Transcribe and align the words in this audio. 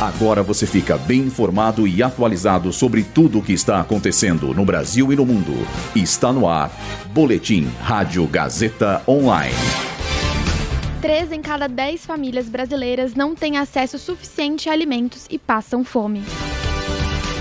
Agora 0.00 0.44
você 0.44 0.64
fica 0.64 0.96
bem 0.96 1.22
informado 1.22 1.84
e 1.84 2.04
atualizado 2.04 2.72
sobre 2.72 3.02
tudo 3.02 3.40
o 3.40 3.42
que 3.42 3.52
está 3.52 3.80
acontecendo 3.80 4.54
no 4.54 4.64
Brasil 4.64 5.12
e 5.12 5.16
no 5.16 5.26
mundo. 5.26 5.66
Está 5.94 6.32
no 6.32 6.46
ar. 6.46 6.70
Boletim 7.06 7.68
Rádio 7.82 8.24
Gazeta 8.28 9.02
Online. 9.08 9.56
Três 11.02 11.32
em 11.32 11.42
cada 11.42 11.66
dez 11.66 12.06
famílias 12.06 12.48
brasileiras 12.48 13.14
não 13.14 13.34
têm 13.34 13.56
acesso 13.56 13.98
suficiente 13.98 14.68
a 14.68 14.72
alimentos 14.72 15.26
e 15.28 15.36
passam 15.36 15.82
fome. 15.82 16.22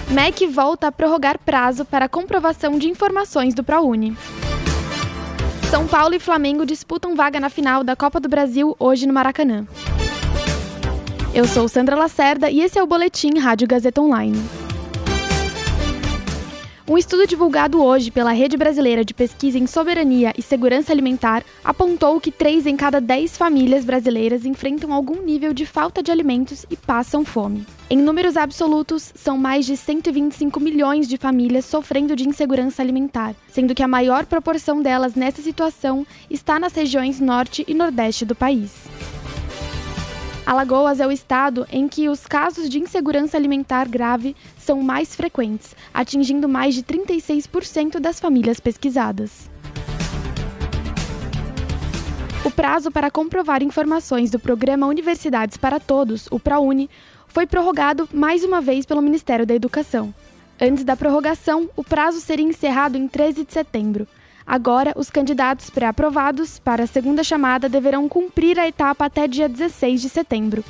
MEC 0.10 0.48
volta 0.48 0.88
a 0.88 0.92
prorrogar 0.92 1.38
prazo 1.38 1.86
para 1.86 2.10
comprovação 2.10 2.80
de 2.80 2.89
informações 2.89 3.54
do 3.54 3.64
ProUni. 3.64 4.18
São 5.70 5.86
Paulo 5.86 6.16
e 6.16 6.20
Flamengo 6.20 6.66
disputam 6.66 7.16
vaga 7.16 7.39
na 7.39 7.52
final 7.52 7.84
da 7.84 7.96
Copa 7.96 8.20
do 8.20 8.28
Brasil 8.28 8.76
hoje 8.80 9.05
no 9.05 9.14
Maracanã. 9.14 9.68
Eu 11.38 11.46
sou 11.46 11.68
Sandra 11.68 11.96
Lacerda 11.96 12.50
e 12.50 12.62
esse 12.62 12.80
é 12.80 12.84
o 12.84 12.88
Boletim 12.88 13.38
Rádio 13.38 13.68
Gazeta 13.68 14.02
Online. 14.02 14.41
Um 16.90 16.98
estudo 16.98 17.28
divulgado 17.28 17.80
hoje 17.84 18.09
pela 18.09 18.32
Rede 18.32 18.58
Brasileira 18.58 19.05
de 19.05 19.14
Pesquisa 19.14 19.59
em 19.59 19.68
Soberania 19.68 20.34
e 20.36 20.42
Segurança 20.42 20.92
Alimentar 20.92 21.44
apontou 21.64 22.20
que 22.20 22.31
3 22.31 22.66
em 22.66 22.76
cada 22.76 23.00
10 23.00 23.38
famílias 23.38 23.86
brasileiras 23.86 24.45
enfrentam 24.45 24.92
algum 24.92 25.22
nível 25.22 25.54
de 25.54 25.64
falta 25.64 26.02
de 26.02 26.12
alimentos 26.12 26.66
e 26.72 26.76
passam 26.76 27.23
fome. 27.23 27.67
Em 27.88 27.98
números 28.00 28.36
absolutos, 28.36 29.14
são 29.14 29.38
mais 29.38 29.64
de 29.67 29.78
125 29.78 30.59
milhões 30.59 31.08
de 31.08 31.17
famílias 31.17 31.66
sofrendo 31.66 32.16
de 32.16 32.28
insegurança 32.28 32.81
alimentar, 32.81 33.36
sendo 33.48 33.76
que 33.76 33.84
a 33.84 33.88
maior 33.88 34.26
proporção 34.26 34.81
delas 34.81 35.14
nessa 35.14 35.44
situação 35.44 36.04
está 36.31 36.58
nas 36.58 36.73
regiões 36.73 37.20
norte 37.20 37.64
e 37.67 37.76
nordeste 37.76 38.26
do 38.26 38.34
país. 38.34 38.72
Alagoas 40.48 41.02
é 41.02 41.06
o 41.06 41.12
estado 41.12 41.68
em 41.70 41.90
que 41.90 42.08
os 42.08 42.26
casos 42.26 42.70
de 42.70 42.80
insegurança 42.80 43.36
alimentar 43.36 43.86
grave 43.86 44.34
são 44.58 44.82
mais 44.82 45.14
frequentes, 45.14 45.76
atingindo 45.94 46.48
mais 46.48 46.73
de 46.73 46.84
36% 46.84 48.00
das 48.00 48.17
famílias 48.17 48.58
pesquisadas. 48.58 49.50
O 52.45 52.50
prazo 52.50 52.89
para 52.89 53.12
comprovar 53.12 53.62
informações 53.62 54.31
do 54.31 54.39
programa 54.39 54.88
Universidades 54.88 55.58
para 55.58 55.81
Todos, 55.81 56.30
o 56.31 56.39
ProUni, 56.39 56.89
foi 57.28 57.45
prorrogado 57.45 58.08
mais 58.14 58.45
uma 58.45 58.61
vez 58.61 58.86
pelo 58.86 59.02
Ministério 59.02 59.45
da 59.45 59.54
Educação. 59.54 60.16
Antes 60.61 60.86
da 60.86 60.95
prorrogação, 60.95 61.70
o 61.76 61.84
prazo 61.84 62.22
seria 62.22 62.45
encerrado 62.45 62.95
em 62.95 63.06
13 63.06 63.44
de 63.44 63.52
setembro, 63.52 64.08
Agora, 64.48 64.94
os 64.95 65.09
candidatos 65.09 65.70
pré-aprovados 65.70 66.58
para 66.58 66.86
a 66.86 66.88
segunda 66.88 67.22
chamada 67.22 67.67
deverão 67.67 68.08
cumprir 68.08 68.58
a 68.58 68.66
etapa 68.66 69.04
até 69.04 69.28
dia 69.28 69.50
16 69.50 70.02
de 70.02 70.08
setembro. 70.08 70.64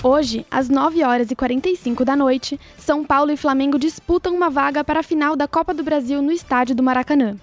Hoje, 0.00 0.46
às 0.48 0.68
9 0.68 1.02
horas 1.02 1.32
e 1.32 1.34
45 1.34 2.04
da 2.04 2.14
noite, 2.14 2.60
São 2.78 3.02
Paulo 3.02 3.32
e 3.32 3.36
Flamengo 3.36 3.78
disputam 3.78 4.32
uma 4.32 4.48
vaga 4.48 4.84
para 4.84 5.00
a 5.00 5.02
final 5.02 5.34
da 5.34 5.48
Copa 5.48 5.74
do 5.74 5.82
Brasil 5.82 6.22
no 6.22 6.30
estádio 6.30 6.76
do 6.76 6.84
Maracanã. 6.84 7.36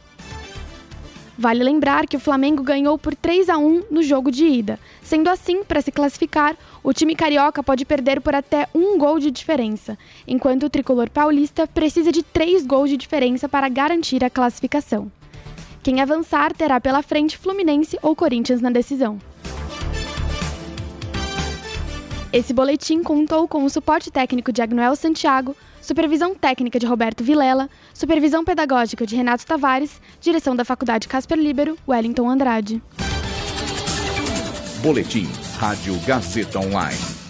Vale 1.41 1.63
lembrar 1.63 2.05
que 2.05 2.15
o 2.15 2.19
Flamengo 2.19 2.61
ganhou 2.61 2.99
por 2.99 3.15
3 3.15 3.49
a 3.49 3.57
1 3.57 3.85
no 3.89 4.03
jogo 4.03 4.29
de 4.29 4.45
ida. 4.45 4.79
Sendo 5.01 5.27
assim, 5.27 5.63
para 5.63 5.81
se 5.81 5.91
classificar, 5.91 6.55
o 6.83 6.93
time 6.93 7.15
carioca 7.15 7.63
pode 7.63 7.83
perder 7.83 8.21
por 8.21 8.35
até 8.35 8.69
um 8.75 8.95
gol 8.95 9.17
de 9.17 9.31
diferença, 9.31 9.97
enquanto 10.27 10.67
o 10.67 10.69
tricolor 10.69 11.09
paulista 11.09 11.65
precisa 11.65 12.11
de 12.11 12.21
três 12.21 12.63
gols 12.63 12.91
de 12.91 12.95
diferença 12.95 13.49
para 13.49 13.67
garantir 13.69 14.23
a 14.23 14.29
classificação. 14.29 15.11
Quem 15.81 15.99
avançar 15.99 16.53
terá 16.53 16.79
pela 16.79 17.01
frente 17.01 17.39
Fluminense 17.39 17.97
ou 18.03 18.15
Corinthians 18.15 18.61
na 18.61 18.69
decisão. 18.69 19.17
Esse 22.31 22.53
boletim 22.53 23.01
contou 23.01 23.47
com 23.47 23.65
o 23.65 23.69
suporte 23.71 24.11
técnico 24.11 24.53
de 24.53 24.61
Agnoel 24.61 24.95
Santiago, 24.95 25.55
supervisão 25.81 26.35
técnica 26.35 26.79
de 26.79 26.85
Roberto 26.85 27.23
Vilela, 27.23 27.69
supervisão 27.93 28.43
pedagógica 28.45 29.05
de 29.05 29.15
Renato 29.15 29.45
Tavares, 29.45 30.01
direção 30.19 30.55
da 30.55 30.63
Faculdade 30.63 31.07
Casper 31.07 31.37
Libero, 31.37 31.77
Wellington 31.87 32.29
Andrade. 32.29 32.81
Boletim 34.81 35.27
Rádio 35.57 35.95
Gazeta 36.05 36.59
Online. 36.59 37.20